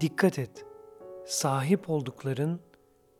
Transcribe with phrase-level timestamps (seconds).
[0.00, 0.66] Dikkat et.
[1.26, 2.60] Sahip oldukların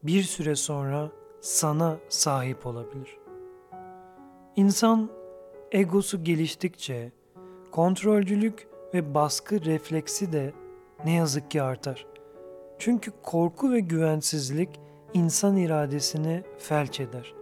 [0.02, 1.10] bir süre sonra
[1.40, 3.18] sana sahip olabilir.
[4.56, 5.10] İnsan
[5.72, 7.12] egosu geliştikçe
[7.70, 10.52] kontrolcülük ve baskı refleksi de
[11.04, 12.06] ne yazık ki artar.
[12.78, 14.80] Çünkü korku ve güvensizlik
[15.14, 17.34] insan iradesini felç eder.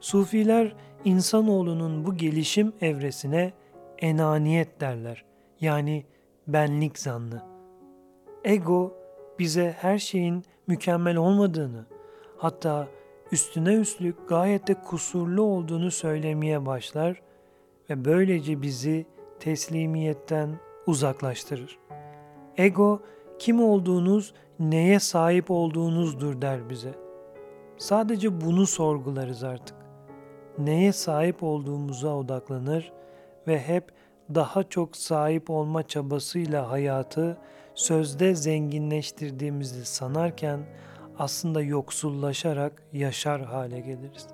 [0.00, 3.52] Sufiler insanoğlunun bu gelişim evresine
[3.98, 5.24] enaniyet derler.
[5.60, 6.04] Yani
[6.46, 7.51] benlik zannı.
[8.44, 8.92] Ego
[9.38, 11.86] bize her şeyin mükemmel olmadığını,
[12.36, 12.88] hatta
[13.32, 17.22] üstüne üstlük gayet de kusurlu olduğunu söylemeye başlar
[17.90, 19.06] ve böylece bizi
[19.40, 20.50] teslimiyetten
[20.86, 21.78] uzaklaştırır.
[22.56, 23.02] Ego
[23.38, 26.94] kim olduğunuz, neye sahip olduğunuzdur der bize.
[27.78, 29.76] Sadece bunu sorgularız artık.
[30.58, 32.92] Neye sahip olduğumuza odaklanır
[33.46, 33.92] ve hep
[34.34, 37.38] daha çok sahip olma çabasıyla hayatı
[37.74, 40.60] sözde zenginleştirdiğimizi sanarken
[41.18, 44.26] aslında yoksullaşarak yaşar hale geliriz.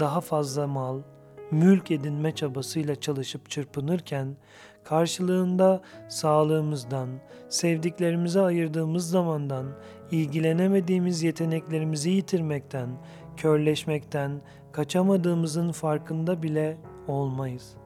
[0.00, 1.02] Daha fazla mal,
[1.50, 4.36] mülk edinme çabasıyla çalışıp çırpınırken
[4.84, 7.08] karşılığında sağlığımızdan,
[7.48, 9.66] sevdiklerimize ayırdığımız zamandan,
[10.10, 12.88] ilgilenemediğimiz yeteneklerimizi yitirmekten,
[13.36, 14.40] körleşmekten,
[14.72, 16.76] kaçamadığımızın farkında bile
[17.08, 17.76] olmayız.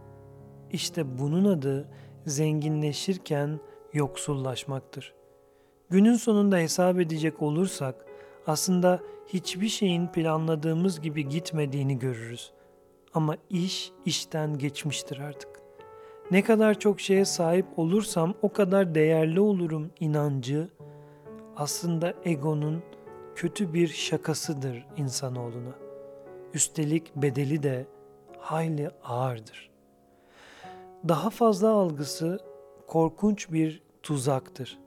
[0.73, 1.89] İşte bunun adı
[2.27, 3.61] zenginleşirken
[3.93, 5.15] yoksullaşmaktır.
[5.91, 8.07] Günün sonunda hesap edecek olursak
[8.47, 12.53] aslında hiçbir şeyin planladığımız gibi gitmediğini görürüz.
[13.15, 15.49] Ama iş işten geçmiştir artık.
[16.31, 20.69] Ne kadar çok şeye sahip olursam o kadar değerli olurum inancı
[21.57, 22.83] aslında egonun
[23.35, 25.75] kötü bir şakasıdır insanoğluna.
[26.55, 27.87] Üstelik bedeli de
[28.39, 29.70] hayli ağırdır.
[31.09, 32.39] Daha fazla algısı
[32.87, 34.79] korkunç bir tuzaktır.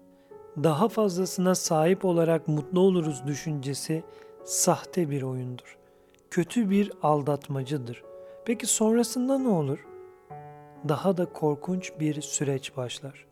[0.64, 4.04] Daha fazlasına sahip olarak mutlu oluruz düşüncesi
[4.44, 5.78] sahte bir oyundur.
[6.32, 8.04] Kötü bir aldatmacıdır.
[8.46, 9.88] Peki sonrasında ne olur?
[10.90, 13.26] Daha da korkunç bir süreç başlar.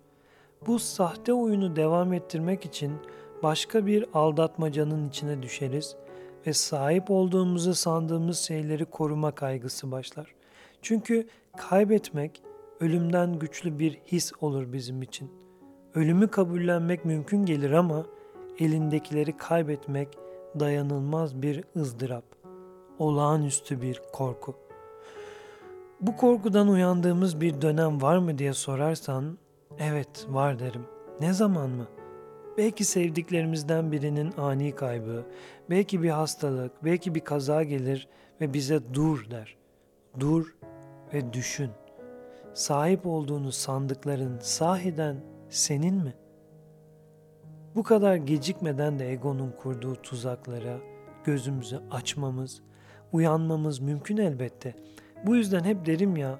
[0.68, 2.94] Bu sahte oyunu devam ettirmek için
[3.44, 5.96] başka bir aldatmacanın içine düşeriz
[6.48, 10.36] ve sahip olduğumuzu sandığımız şeyleri koruma kaygısı başlar.
[10.82, 12.42] Çünkü kaybetmek
[12.82, 15.32] ölümden güçlü bir his olur bizim için.
[15.96, 18.06] Ölümü kabullenmek mümkün gelir ama
[18.60, 20.08] elindekileri kaybetmek
[20.60, 22.24] dayanılmaz bir ızdırap,
[23.00, 24.56] olağanüstü bir korku.
[26.02, 29.38] Bu korkudan uyandığımız bir dönem var mı diye sorarsan,
[29.80, 30.86] evet var derim.
[31.20, 31.88] Ne zaman mı?
[32.58, 35.26] Belki sevdiklerimizden birinin ani kaybı,
[35.70, 38.08] belki bir hastalık, belki bir kaza gelir
[38.42, 39.58] ve bize dur der.
[40.20, 40.56] Dur
[41.14, 41.70] ve düşün.
[42.54, 45.16] Sahip olduğunu sandıkların sahiden
[45.50, 46.14] senin mi?
[47.76, 50.78] Bu kadar gecikmeden de egonun kurduğu tuzaklara
[51.24, 52.62] gözümüzü açmamız,
[53.12, 54.76] uyanmamız mümkün elbette.
[55.26, 56.40] Bu yüzden hep derim ya,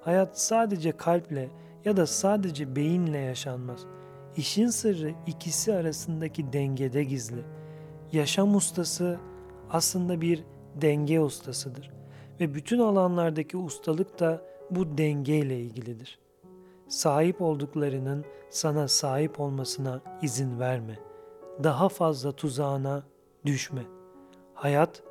[0.00, 1.48] hayat sadece kalple
[1.84, 3.86] ya da sadece beyinle yaşanmaz.
[4.36, 7.44] İşin sırrı ikisi arasındaki dengede gizli.
[8.12, 9.18] Yaşam ustası
[9.70, 11.90] aslında bir denge ustasıdır
[12.40, 16.18] ve bütün alanlardaki ustalık da bu dengeyle ilgilidir.
[16.88, 20.98] Sahip olduklarının sana sahip olmasına izin verme.
[21.64, 23.02] Daha fazla tuzağına
[23.46, 23.82] düşme.
[24.54, 25.02] Hayat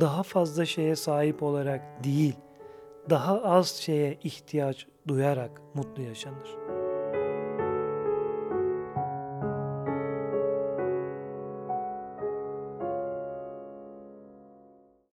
[0.00, 2.36] daha fazla şeye sahip olarak değil,
[3.10, 6.83] daha az şeye ihtiyaç duyarak mutlu yaşanır.''